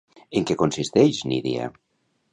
En 0.39 0.47
què 0.51 0.57
consisteix 0.61 1.21
Nydia? 1.33 1.71